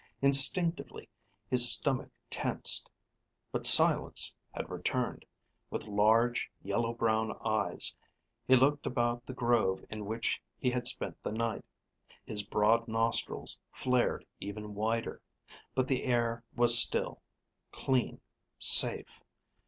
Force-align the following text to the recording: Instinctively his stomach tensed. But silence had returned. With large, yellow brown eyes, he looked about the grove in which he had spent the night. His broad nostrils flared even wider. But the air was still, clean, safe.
Instinctively 0.23 1.07
his 1.47 1.69
stomach 1.71 2.09
tensed. 2.27 2.89
But 3.51 3.67
silence 3.67 4.35
had 4.51 4.67
returned. 4.67 5.25
With 5.69 5.85
large, 5.85 6.49
yellow 6.63 6.91
brown 6.91 7.37
eyes, 7.45 7.95
he 8.47 8.55
looked 8.55 8.87
about 8.87 9.27
the 9.27 9.35
grove 9.35 9.85
in 9.91 10.05
which 10.07 10.41
he 10.57 10.71
had 10.71 10.87
spent 10.87 11.21
the 11.21 11.31
night. 11.31 11.63
His 12.25 12.41
broad 12.41 12.87
nostrils 12.87 13.59
flared 13.71 14.25
even 14.39 14.73
wider. 14.73 15.21
But 15.75 15.87
the 15.87 16.03
air 16.03 16.43
was 16.55 16.79
still, 16.79 17.21
clean, 17.71 18.21
safe. 18.57 19.21